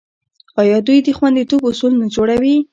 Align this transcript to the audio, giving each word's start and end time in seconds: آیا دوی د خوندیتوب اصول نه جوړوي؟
آیا 0.61 0.77
دوی 0.87 0.99
د 1.05 1.09
خوندیتوب 1.17 1.61
اصول 1.69 1.93
نه 2.01 2.07
جوړوي؟ 2.15 2.55